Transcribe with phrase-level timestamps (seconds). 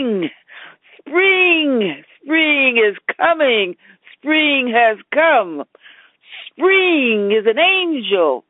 [0.00, 0.30] Spring!
[0.98, 2.04] Spring!
[2.22, 3.76] Spring is coming!
[4.16, 5.64] Spring has come!
[6.46, 8.44] Spring is an angel!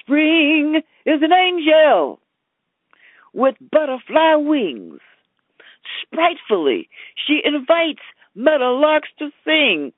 [0.00, 2.18] Spring is an angel
[3.32, 5.00] with butterfly wings.
[6.02, 8.02] Spritefully, she invites
[8.36, 9.92] meadowlarks to sing.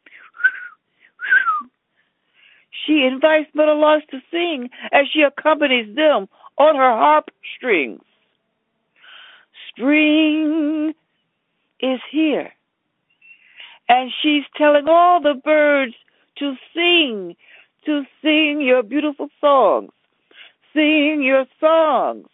[2.87, 6.29] She invites meadowlarks to sing as she accompanies them
[6.59, 8.03] on her harp strings.
[9.77, 10.95] Spring
[11.81, 12.51] is here,
[13.89, 15.95] and she's telling all the birds
[16.39, 17.35] to sing,
[17.85, 19.91] to sing your beautiful songs.
[20.73, 22.27] Sing your songs.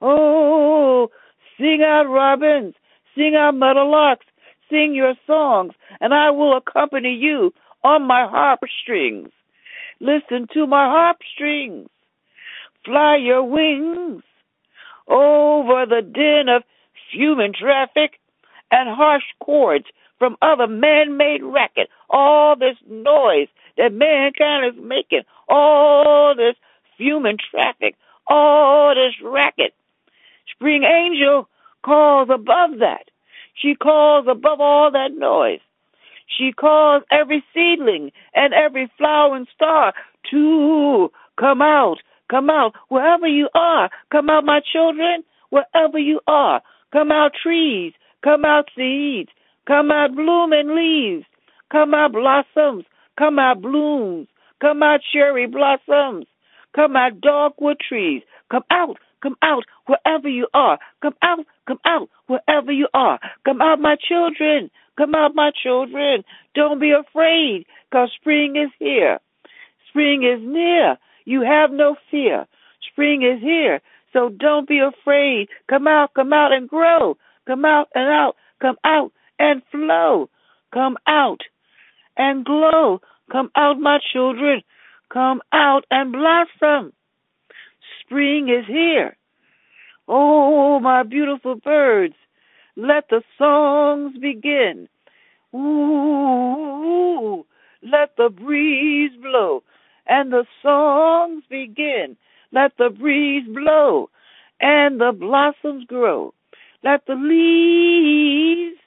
[0.00, 1.10] Oh,
[1.58, 2.74] sing out robins,
[3.14, 4.26] sing out meadowlarks,
[4.70, 9.28] sing your songs, and I will accompany you on my harp strings.
[10.00, 11.88] Listen to my harp strings.
[12.84, 14.22] Fly your wings
[15.08, 16.62] over the din of
[17.12, 18.18] human traffic
[18.70, 19.86] and harsh chords
[20.18, 21.88] from other man-made racket.
[22.10, 26.56] All this noise that mankind is making, all this
[26.96, 27.96] human traffic,
[28.28, 29.74] all this racket.
[30.50, 31.48] Spring Angel
[31.84, 33.10] calls above that.
[33.54, 35.60] She calls above all that noise.
[36.26, 39.92] She calls every seedling and every flowering star
[40.30, 41.98] to come out,
[42.30, 43.90] come out, wherever you are.
[44.10, 46.62] Come out, my children, wherever you are.
[46.92, 47.92] Come out, trees.
[48.22, 49.30] Come out, seeds.
[49.66, 51.26] Come out, blooming leaves.
[51.70, 52.84] Come out, blossoms.
[53.18, 54.28] Come out, blooms.
[54.60, 56.26] Come out, cherry blossoms.
[56.74, 58.22] Come out, dogwood trees.
[58.50, 60.78] Come out, come out, wherever you are.
[61.02, 63.18] Come out, come out, wherever you are.
[63.44, 64.70] Come out, my children.
[64.96, 66.24] Come out, my children.
[66.54, 69.18] Don't be afraid, because spring is here.
[69.88, 70.96] Spring is near.
[71.24, 72.46] You have no fear.
[72.92, 73.80] Spring is here.
[74.12, 75.48] So don't be afraid.
[75.68, 77.16] Come out, come out and grow.
[77.46, 78.34] Come out and out.
[78.60, 80.30] Come out and flow.
[80.72, 81.40] Come out
[82.16, 83.00] and glow.
[83.30, 84.62] Come out, my children.
[85.12, 86.92] Come out and blossom.
[88.00, 89.16] Spring is here.
[90.06, 92.14] Oh, my beautiful birds,
[92.76, 94.88] let the songs begin.
[95.54, 97.46] Ooh,
[97.82, 99.62] let the breeze blow
[100.06, 102.16] and the songs begin.
[102.52, 104.10] Let the breeze blow
[104.60, 106.34] and the blossoms grow.
[106.82, 108.78] Let the leaves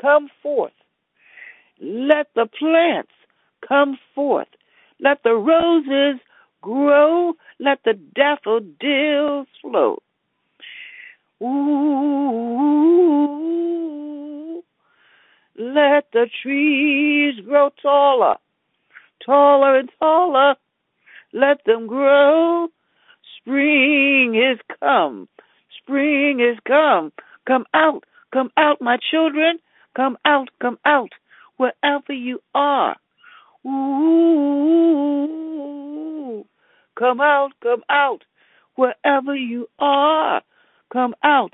[0.00, 0.72] come forth.
[1.80, 3.12] Let the plants
[3.66, 4.48] come forth.
[5.00, 6.20] Let the roses
[6.62, 7.34] grow.
[7.58, 10.02] Let the daffodils flow.
[11.42, 11.52] Ooh,
[15.58, 18.36] let the trees grow taller,
[19.24, 20.56] taller and taller.
[21.36, 22.68] Let them grow.
[23.36, 25.28] Spring is come.
[25.82, 27.12] Spring is come.
[27.46, 29.58] Come out, come out, my children.
[29.94, 31.10] Come out, come out,
[31.58, 32.96] wherever you are.
[33.66, 33.76] Ooh,
[36.98, 38.24] come out, come out,
[38.76, 40.40] wherever you are.
[40.90, 41.52] Come out,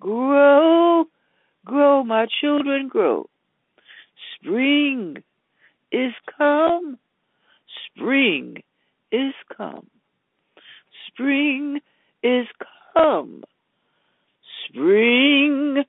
[0.00, 1.04] grow,
[1.64, 3.30] grow, my children, grow.
[4.40, 5.22] Spring
[5.92, 6.98] is come,
[7.86, 8.64] spring
[9.12, 9.86] is come,
[11.08, 11.78] spring
[12.22, 12.46] is
[12.94, 13.44] come,
[14.68, 15.84] spring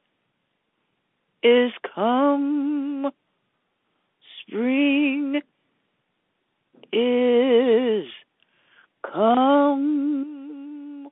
[1.42, 3.10] is come,
[4.42, 5.42] spring
[6.92, 8.06] is
[9.12, 11.08] come.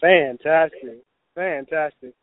[0.00, 1.02] Fantastic,
[1.34, 2.14] fantastic.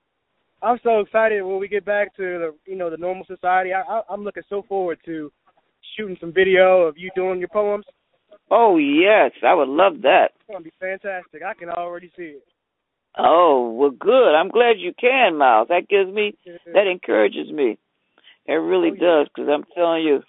[0.62, 3.74] I'm so excited when we get back to the you know the normal society.
[3.74, 5.32] I, I, I'm looking so forward to
[5.98, 7.86] shooting some video of you doing your poems.
[8.50, 10.30] Oh yes, I would love that.
[10.36, 11.42] It's gonna be fantastic.
[11.44, 12.44] I can already see it.
[13.18, 14.36] Oh well, good.
[14.36, 15.68] I'm glad you can, Miles.
[15.70, 16.36] That gives me
[16.74, 17.78] that encourages me.
[18.46, 19.08] It really Oh, yeah.
[19.08, 20.24] does because I'm telling you,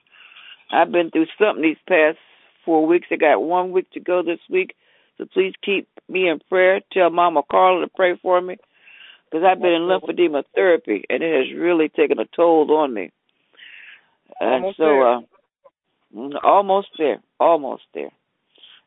[0.72, 2.18] I've been through something these past
[2.64, 3.06] four weeks.
[3.12, 4.74] I got one week to go this week,
[5.16, 6.80] so please keep me in prayer.
[6.92, 8.56] Tell Mama Carla to pray for me
[9.30, 13.12] because I've been in lymphedema therapy and it has really taken a toll on me.
[14.40, 15.20] And Almost so, uh,
[16.42, 18.10] almost there, almost there.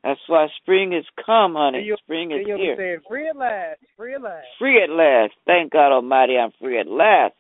[0.04, 1.84] That's why spring has come, honey.
[1.84, 2.76] You'll- spring is here.
[2.76, 4.48] saying free at last, free at last.
[4.58, 5.34] Free at last.
[5.46, 7.36] Thank God Almighty, I'm free at last.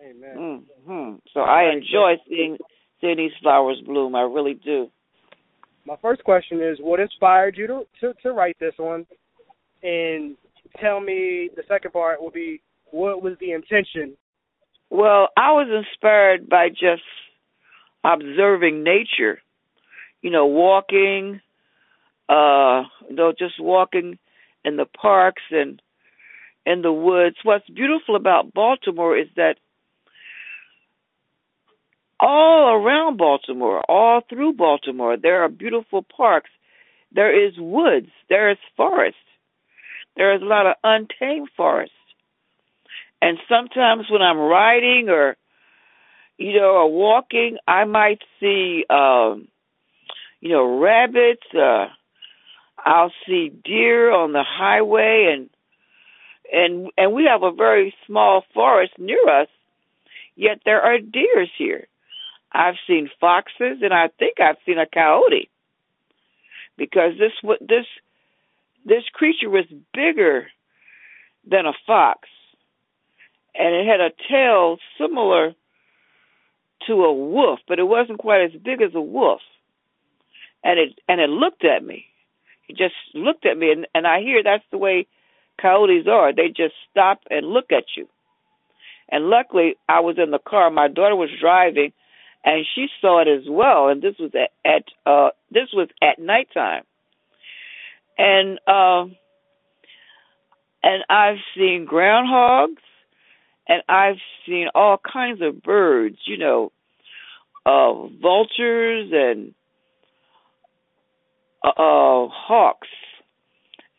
[0.00, 0.64] Amen.
[0.86, 2.56] hmm So I enjoy seeing
[3.00, 4.14] seeing these flowers bloom.
[4.14, 4.90] I really do.
[5.84, 9.06] My first question is, what inspired you to, to to write this one?
[9.82, 10.36] And
[10.80, 12.60] tell me the second part will be,
[12.90, 14.16] what was the intention?
[14.90, 17.02] Well, I was inspired by just
[18.04, 19.40] observing nature.
[20.22, 21.40] You know, walking,
[22.28, 24.18] uh, you know, just walking
[24.64, 25.80] in the parks and
[26.66, 27.36] in the woods.
[27.42, 29.56] What's beautiful about Baltimore is that
[32.20, 36.50] all around Baltimore, all through Baltimore, there are beautiful parks.
[37.12, 38.08] There is woods.
[38.28, 39.16] There is forest.
[40.16, 41.92] There is a lot of untamed forest.
[43.22, 45.36] And sometimes when I'm riding or
[46.38, 49.48] you know, or walking, I might see um
[50.40, 51.86] you know, rabbits, uh
[52.78, 55.50] I'll see deer on the highway and
[56.50, 59.48] and and we have a very small forest near us,
[60.36, 61.86] yet there are deers here.
[62.52, 65.50] I've seen foxes and I think I've seen a coyote.
[66.78, 67.86] Because this this
[68.86, 70.46] this creature was bigger
[71.44, 72.28] than a fox
[73.54, 75.54] and it had a tail similar
[76.88, 79.40] to a wolf, but it wasn't quite as big as a wolf.
[80.64, 82.06] And it and it looked at me.
[82.66, 85.06] He just looked at me and, and I hear that's the way
[85.60, 86.34] coyotes are.
[86.34, 88.08] They just stop and look at you.
[89.08, 91.92] And luckily I was in the car, my daughter was driving
[92.44, 96.18] and she saw it as well and this was at, at uh this was at
[96.18, 96.82] nighttime.
[98.18, 99.06] And uh,
[100.82, 102.82] and I've seen groundhogs
[103.68, 106.72] and I've seen all kinds of birds, you know,
[107.68, 109.54] uh, vultures and
[111.62, 112.88] uh, uh, hawks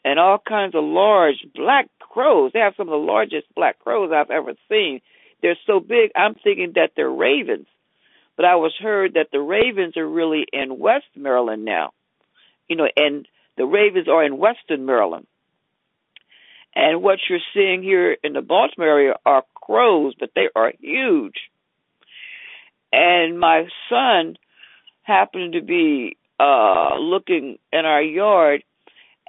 [0.04, 2.51] and all kinds of large black crows.
[2.54, 5.01] They have some of the largest black crows I've ever seen.
[5.42, 7.68] They're so big, I'm thinking that they're ravens.
[8.36, 11.92] But I was heard that the ravens are really in West Maryland now.
[12.68, 13.27] You know, and
[13.57, 15.27] the ravens are in Western Maryland.
[16.74, 21.36] And what you're seeing here in the Baltimore area are crows, but they are huge.
[22.91, 24.36] And my son
[25.03, 28.63] happened to be uh looking in our yard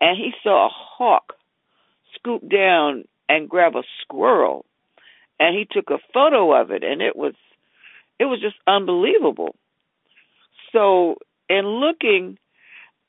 [0.00, 1.34] and he saw a hawk
[2.14, 4.64] scoop down and grab a squirrel
[5.38, 7.34] and he took a photo of it and it was
[8.18, 9.56] it was just unbelievable.
[10.72, 11.16] So
[11.48, 12.38] in looking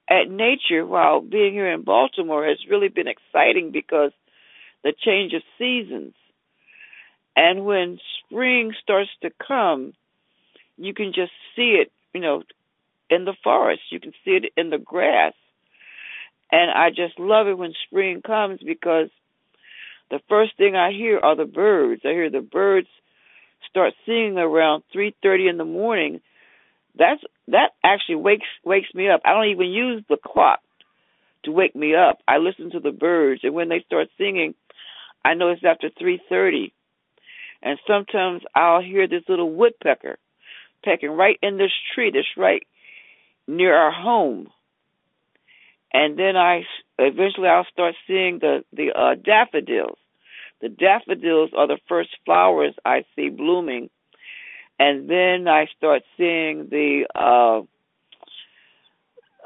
[0.09, 4.11] at nature while being here in Baltimore has really been exciting because
[4.83, 6.13] the change of seasons.
[7.35, 9.93] And when spring starts to come,
[10.81, 12.43] you can just see it, you know,
[13.09, 13.81] in the forest.
[13.91, 15.33] You can see it in the grass.
[16.51, 19.09] And I just love it when spring comes because
[20.09, 22.01] the first thing I hear are the birds.
[22.03, 22.87] I hear the birds
[23.69, 26.21] start singing around 3:30 in the morning.
[26.95, 29.21] That's that actually wakes wakes me up.
[29.23, 30.61] I don't even use the clock
[31.43, 32.19] to wake me up.
[32.27, 34.55] I listen to the birds and when they start singing,
[35.23, 36.73] I know it's after 3:30.
[37.63, 40.17] And sometimes I'll hear this little woodpecker
[40.83, 42.63] pecking right in this tree that's right
[43.47, 44.47] near our home.
[45.93, 46.63] And then I
[46.97, 49.97] eventually I'll start seeing the the uh, daffodils.
[50.61, 53.89] The daffodils are the first flowers I see blooming,
[54.79, 57.61] and then I start seeing the uh,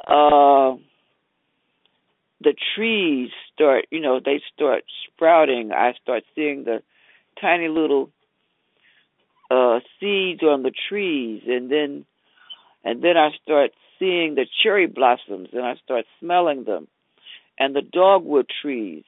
[0.07, 0.75] uh,
[2.41, 5.71] the trees start, you know, they start sprouting.
[5.71, 6.83] I start seeing the
[7.41, 8.11] tiny little
[9.51, 12.05] uh seeds on the trees and then
[12.83, 16.87] and then I start seeing the cherry blossoms and I start smelling them
[17.57, 19.03] and the dogwood trees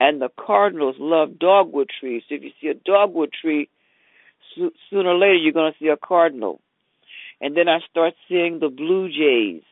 [0.00, 2.22] and the cardinals love dogwood trees.
[2.28, 3.68] So if you see a dogwood tree,
[4.56, 6.60] so, sooner or later you're going to see a cardinal.
[7.40, 9.62] And then I start seeing the blue jays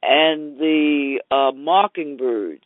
[0.00, 2.62] and the uh, mockingbirds.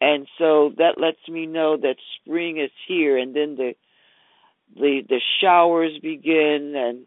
[0.00, 3.74] And so that lets me know that spring is here and then the
[4.74, 7.06] the the showers begin and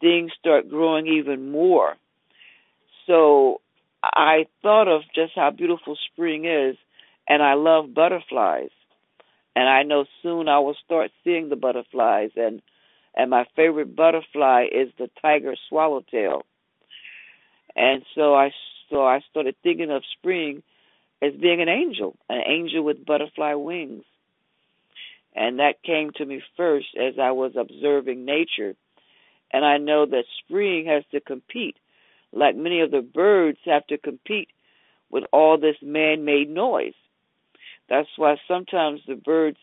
[0.00, 1.96] things start growing even more.
[3.06, 3.60] So
[4.02, 6.76] I thought of just how beautiful spring is
[7.28, 8.70] and I love butterflies.
[9.54, 12.62] And I know soon I will start seeing the butterflies and
[13.14, 16.46] and my favorite butterfly is the tiger swallowtail
[17.76, 18.52] and so I
[18.90, 20.62] so I started thinking of spring
[21.22, 24.04] as being an angel, an angel with butterfly wings.
[25.34, 28.74] And that came to me first as I was observing nature.
[29.52, 31.76] And I know that spring has to compete,
[32.32, 34.48] like many of the birds have to compete
[35.10, 36.94] with all this man made noise.
[37.88, 39.58] That's why sometimes the birds'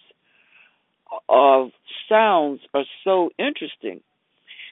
[1.27, 1.71] of
[2.07, 4.01] sounds are so interesting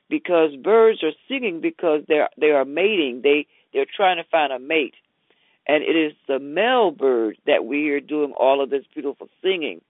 [0.10, 3.22] because birds are singing because they're they are mating.
[3.24, 4.94] They they're trying to find a mate.
[5.68, 9.82] And it is the male bird that we hear doing all of this beautiful singing.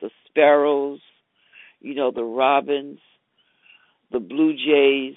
[0.00, 1.00] The sparrows,
[1.80, 3.00] you know, the robins,
[4.10, 5.16] the blue jays.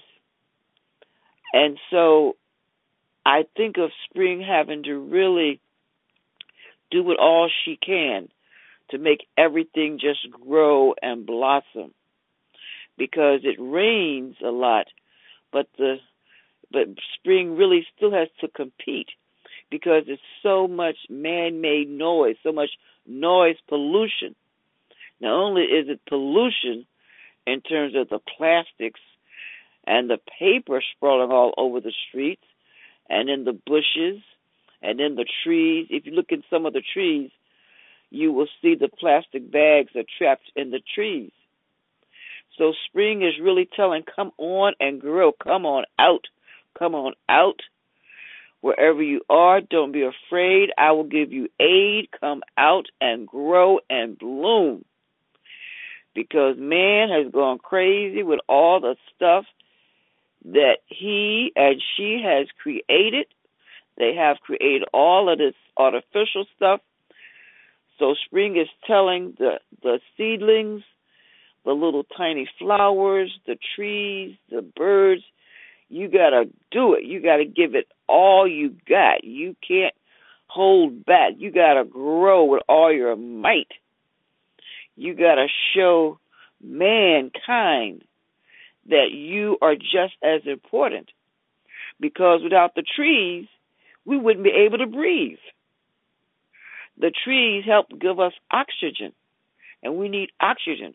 [1.54, 2.36] And so
[3.26, 5.60] I think of spring having to really
[6.92, 8.30] do it all she can
[8.92, 11.94] to make everything just grow and blossom
[12.98, 14.86] because it rains a lot
[15.52, 15.96] but the
[16.72, 19.10] but spring really still has to compete
[19.72, 22.70] because it's so much man-made noise so much
[23.08, 24.36] noise pollution
[25.24, 26.86] not only is it pollution
[27.48, 29.00] in terms of the plastics
[29.86, 32.44] and the paper sprawling all over the streets
[33.10, 34.22] and in the bushes
[34.82, 35.88] and in the trees.
[35.90, 37.32] If you look in some of the trees,
[38.10, 41.32] you will see the plastic bags are trapped in the trees.
[42.58, 45.32] So spring is really telling, come on and grow.
[45.32, 46.26] Come on out.
[46.78, 47.62] Come on out.
[48.62, 50.70] Wherever you are, don't be afraid.
[50.78, 52.10] I will give you aid.
[52.20, 54.86] Come out and grow and bloom.
[56.16, 59.46] Because man has gone crazy with all the stuff
[60.46, 63.28] that he and she has created.
[63.98, 66.82] They have created all of this artificial stuff.
[68.00, 70.84] So spring is telling the the seedlings,
[71.64, 75.24] the little tiny flowers, the trees, the birds,
[75.90, 77.04] you got to do it.
[77.04, 79.24] You got to give it all you got.
[79.24, 79.94] You can't
[80.48, 81.34] hold back.
[81.38, 83.72] You got to grow with all your might.
[84.96, 86.20] You got to show
[86.62, 88.04] mankind
[88.90, 91.10] that you are just as important
[92.00, 93.48] because without the trees,
[94.06, 95.38] we wouldn't be able to breathe.
[96.98, 99.14] The trees help give us oxygen,
[99.82, 100.94] and we need oxygen.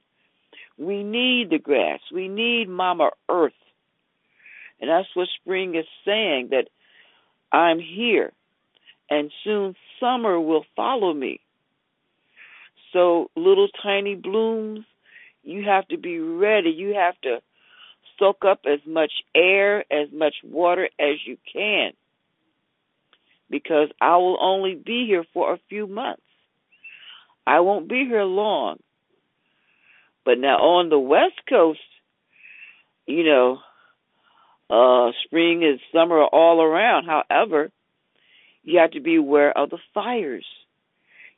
[0.76, 2.00] We need the grass.
[2.12, 3.52] We need Mama Earth.
[4.80, 6.68] And that's what spring is saying that
[7.50, 8.32] I'm here,
[9.10, 11.40] and soon summer will follow me.
[12.92, 14.84] So, little tiny blooms,
[15.42, 16.70] you have to be ready.
[16.70, 17.40] You have to
[18.18, 21.92] soak up as much air, as much water as you can.
[23.50, 26.22] Because I will only be here for a few months.
[27.46, 28.78] I won't be here long.
[30.24, 31.80] But now on the West Coast,
[33.06, 33.58] you know,
[34.68, 37.06] uh, spring and summer are all around.
[37.06, 37.70] However,
[38.62, 40.44] you have to be aware of the fires.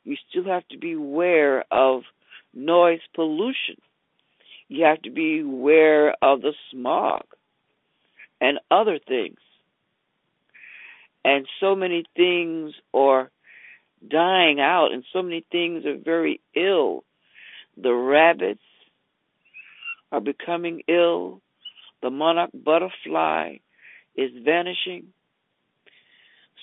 [0.03, 2.03] You still have to be aware of
[2.53, 3.77] noise pollution
[4.71, 7.23] you have to be aware of the smog
[8.39, 9.37] and other things.
[11.25, 13.29] And so many things are
[14.07, 17.03] dying out, and so many things are very ill.
[17.75, 18.63] The rabbits
[20.09, 21.41] are becoming ill.
[22.01, 23.57] The monarch butterfly
[24.15, 25.07] is vanishing.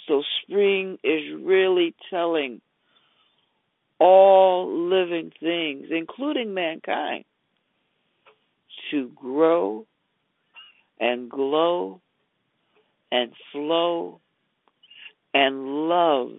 [0.07, 2.63] So spring is really telling
[3.99, 7.25] all living things, including mankind,
[8.91, 9.87] to grow
[11.01, 12.01] and glow
[13.11, 14.21] and flow
[15.35, 16.33] and love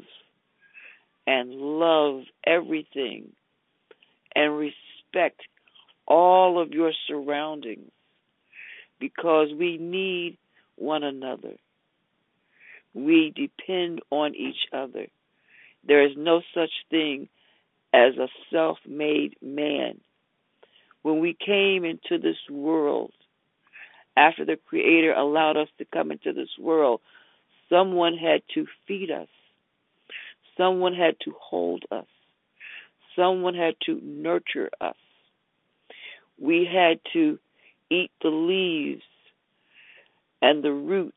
[1.27, 3.29] and love everything
[4.35, 5.41] and respect
[6.07, 7.91] all of your surroundings
[8.99, 10.37] because we need
[10.75, 11.53] one another.
[12.93, 15.07] We depend on each other.
[15.87, 17.29] There is no such thing
[17.93, 19.99] as a self made man
[21.01, 23.11] when we came into this world,
[24.17, 26.99] after the Creator allowed us to come into this world,
[27.69, 29.29] someone had to feed us,
[30.57, 32.07] someone had to hold us,
[33.15, 34.95] someone had to nurture us.
[36.37, 37.39] We had to
[37.89, 39.03] eat the leaves
[40.41, 41.15] and the roots.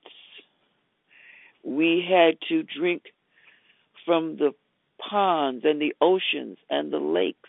[1.65, 3.03] We had to drink
[4.05, 4.53] from the
[5.09, 7.49] ponds and the oceans and the lakes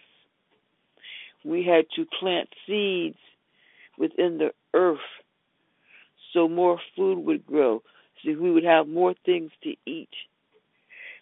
[1.44, 3.18] we had to plant seeds
[3.98, 5.00] within the earth
[6.34, 7.84] so more food would grow,
[8.24, 10.10] so we would have more things to eat.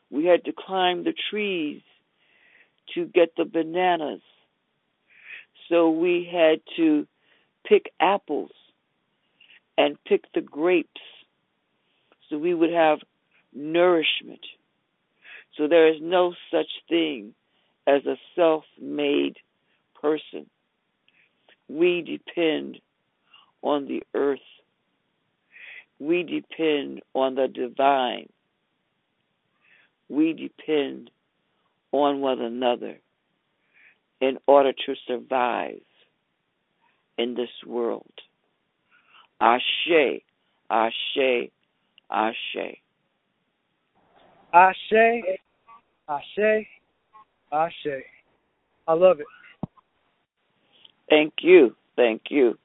[0.10, 1.82] We had to climb the trees
[2.94, 4.22] to get the bananas.
[5.70, 7.08] So we had to
[7.66, 8.52] pick apples
[9.78, 11.02] and pick the grapes
[12.30, 13.00] so we would have
[13.54, 14.46] nourishment.
[15.62, 17.36] So there is no such thing
[17.86, 19.38] as a self made
[20.02, 20.50] person.
[21.70, 22.80] We depend
[23.62, 24.40] on the earth.
[26.00, 28.30] We depend on the divine.
[30.10, 31.12] We depend
[31.92, 32.98] on one another
[34.20, 35.82] in order to survive
[37.20, 38.14] in this world.
[39.40, 40.24] Ashe,
[40.72, 41.52] Ashe,
[42.10, 42.80] Ashe.
[44.52, 45.42] Ashe,
[46.10, 46.68] Ashe, Ashe.
[47.52, 48.06] I say.
[48.88, 49.28] I love it.
[51.10, 51.76] Thank you.
[51.96, 52.58] Thank you.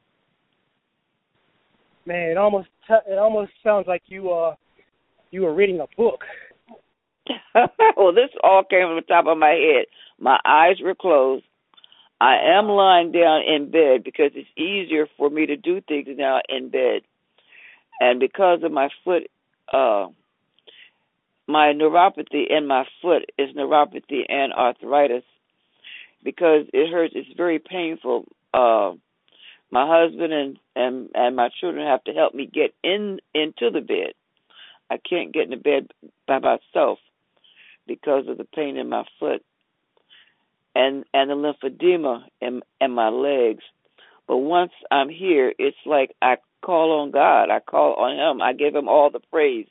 [2.06, 4.54] Man, it almost it almost sounds like you uh
[5.30, 6.22] you were reading a book.
[7.96, 9.86] well, this all came from the top of my head.
[10.20, 11.44] My eyes were closed.
[12.20, 16.40] I am lying down in bed because it's easier for me to do things now
[16.48, 17.02] in bed.
[18.00, 19.24] And because of my foot,
[19.72, 20.06] uh,
[21.46, 25.24] my neuropathy in my foot is neuropathy and arthritis
[26.24, 27.14] because it hurts.
[27.16, 28.24] It's very painful.
[28.52, 28.92] Uh,
[29.70, 33.80] my husband and, and and my children have to help me get in into the
[33.80, 34.12] bed.
[34.90, 35.88] I can't get in the bed
[36.26, 36.98] by myself
[37.86, 39.44] because of the pain in my foot
[40.74, 43.64] and and the lymphedema in in my legs.
[44.28, 47.50] But once I'm here, it's like I call on God.
[47.50, 48.42] I call on Him.
[48.42, 49.66] I give Him all the praise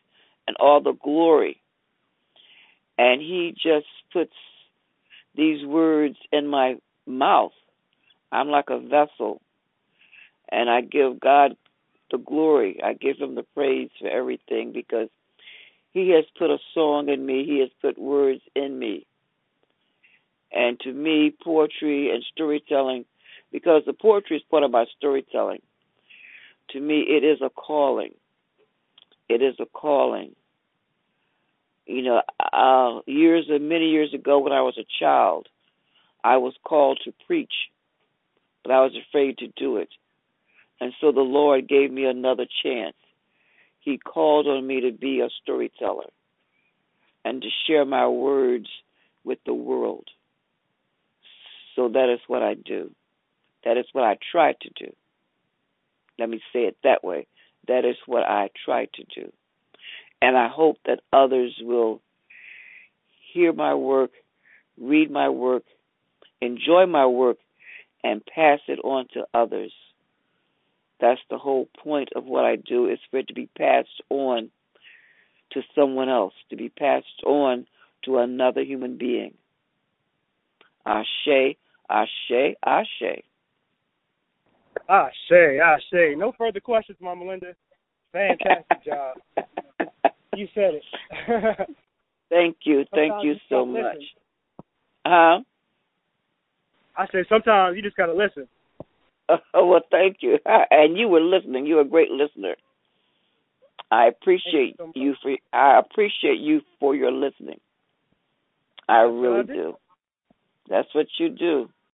[0.48, 1.62] and all the glory.
[2.98, 4.34] And He just puts
[5.36, 6.76] these words in my
[7.06, 7.52] mouth.
[8.32, 9.42] I'm like a vessel.
[10.50, 11.56] And I give God
[12.12, 12.80] the glory.
[12.84, 15.10] I give Him the praise for everything because
[15.92, 19.06] He has put a song in me, He has put words in me.
[20.52, 23.06] And to me, poetry and storytelling,
[23.52, 25.62] because the poetry is part of my storytelling,
[26.70, 28.14] to me, it is a calling.
[29.28, 30.36] It is a calling.
[31.86, 35.48] You know, uh, years and many years ago, when I was a child,
[36.24, 37.54] I was called to preach,
[38.64, 39.90] but I was afraid to do it.
[40.82, 42.96] And so the Lord gave me another chance.
[43.80, 46.10] He called on me to be a storyteller
[47.24, 48.68] and to share my words
[49.24, 50.10] with the world.
[51.76, 52.92] So that is what I do.
[53.64, 54.94] That is what I try to do.
[56.18, 57.28] Let me say it that way.
[57.68, 59.32] That is what I try to do.
[60.26, 62.02] And I hope that others will
[63.32, 64.10] hear my work,
[64.76, 65.62] read my work,
[66.42, 67.38] enjoy my work,
[68.04, 69.72] and pass it on to others.
[71.00, 74.50] That's the whole point of what I do is for it to be passed on
[75.52, 77.68] to someone else, to be passed on
[78.06, 79.36] to another human being.
[80.88, 81.56] Ashe,
[81.88, 83.24] ashe, ashe.
[84.90, 86.18] Ashe, ashe.
[86.18, 87.56] No further questions, Mama Linda.
[88.12, 89.18] Fantastic job.
[90.38, 90.84] You said it.
[92.30, 93.84] thank you, thank Sometimes you you so much.
[93.84, 94.08] listen.
[95.06, 95.40] Huh?
[96.98, 98.48] I said sometimes you just gotta listen.
[99.30, 100.40] Oh, well, thank you.
[100.72, 101.66] And you were listening.
[101.66, 102.56] You're a great listener.
[103.92, 105.36] I appreciate so you for.
[105.54, 107.60] I appreciate you for your listening.
[108.88, 109.74] I That's really do.
[110.70, 111.70] That's what you do.